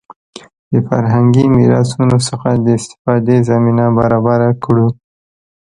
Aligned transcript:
د 0.71 0.73
فرهنګي 0.87 1.45
میراثونو 1.55 2.17
څخه 2.27 2.49
د 2.65 2.67
استفادې 2.79 3.37
زمینه 3.49 3.85
برابره 3.99 4.49
کړو. 4.63 4.87